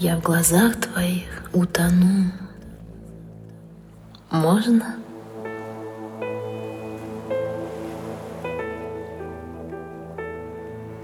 [0.00, 2.30] Я в глазах твоих утону.
[4.30, 4.94] Можно?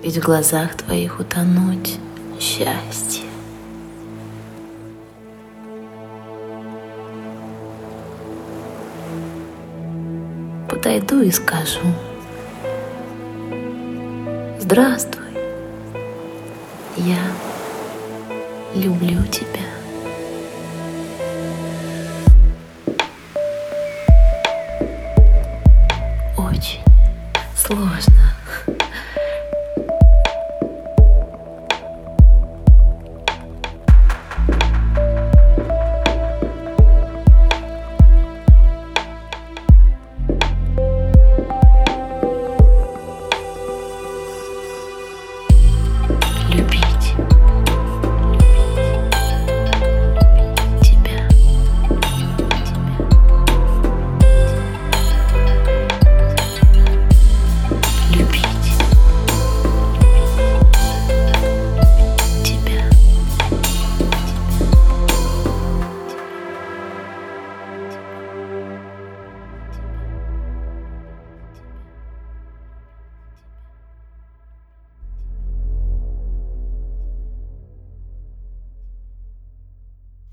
[0.00, 1.98] Ведь в глазах твоих утонуть
[2.38, 3.24] счастье.
[10.70, 11.80] Подойду и скажу.
[14.60, 15.32] Здравствуй,
[16.98, 17.18] я
[18.74, 19.46] люблю тебя.
[26.36, 26.82] Очень
[27.56, 28.34] сложно.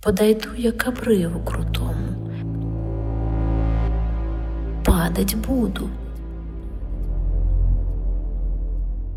[0.01, 2.31] Подойду я к обрыву крутому.
[4.83, 5.89] Падать буду.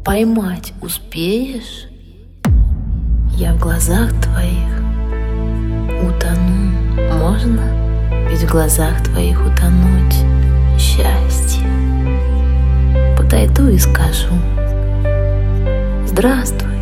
[0.05, 1.89] Поймать успеешь?
[3.31, 4.83] Я в глазах твоих
[6.03, 6.75] утону.
[7.19, 7.63] Можно?
[8.29, 10.17] Ведь в глазах твоих утонуть
[10.79, 11.67] счастье.
[13.17, 14.35] Подойду и скажу.
[16.07, 16.74] Здравствуй.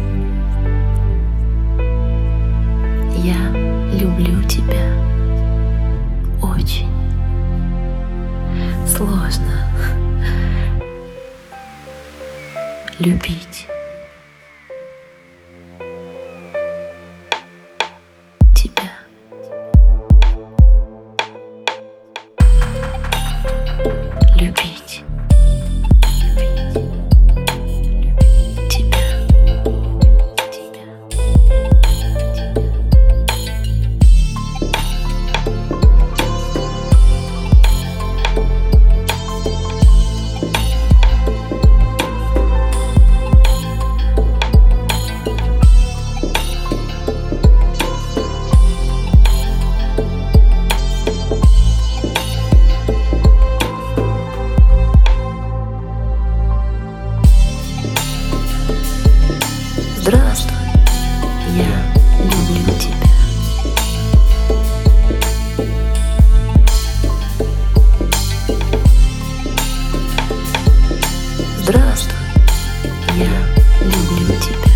[13.03, 13.67] Любить
[73.23, 74.73] я люблю тебя.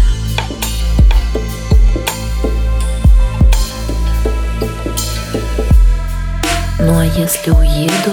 [6.78, 8.12] Ну а если уеду,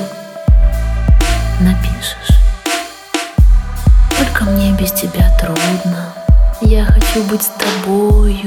[1.59, 2.37] напишешь.
[4.17, 6.13] Только мне без тебя трудно.
[6.61, 8.39] Я хочу быть с тобою.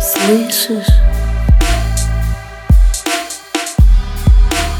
[0.00, 0.94] Слышишь?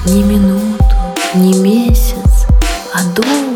[0.07, 0.97] Не минуту,
[1.35, 2.47] не месяц,
[2.95, 3.52] а долго.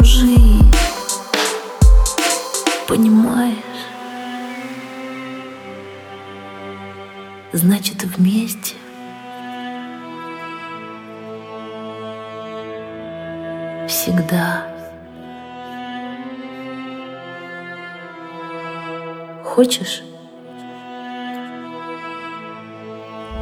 [0.00, 0.72] Жизнь.
[2.88, 3.56] Понимаешь?
[7.52, 8.74] Значит, вместе.
[13.86, 14.66] Всегда.
[19.44, 20.02] Хочешь?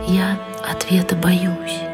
[0.07, 0.37] Я
[0.69, 1.90] ответа боюсь.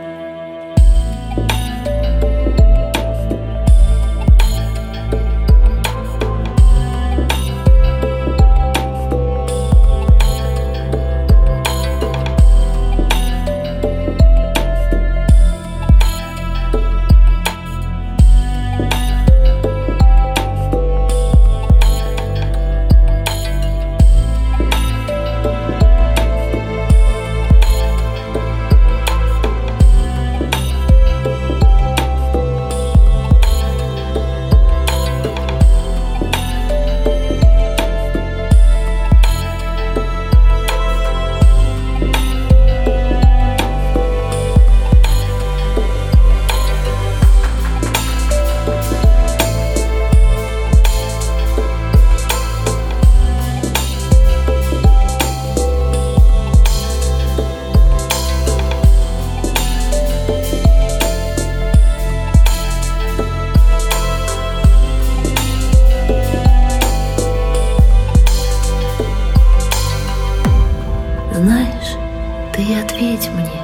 [72.96, 73.62] Ответь мне,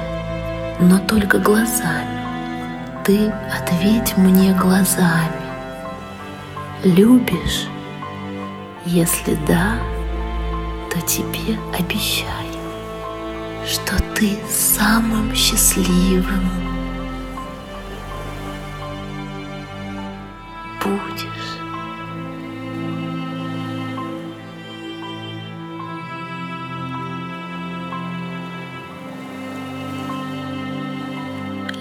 [0.79, 2.21] но только глазами.
[3.03, 5.41] Ты ответь мне глазами.
[6.83, 7.65] Любишь?
[8.85, 9.77] Если да,
[10.91, 12.29] то тебе обещаю,
[13.65, 16.49] что ты самым счастливым
[20.79, 21.42] будешь.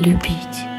[0.02, 0.71] Любить.